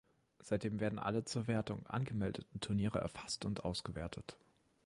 [0.39, 4.35] Seitdem werden alle zur Wertung angemeldeten Turniere erfasst und ausgewertet.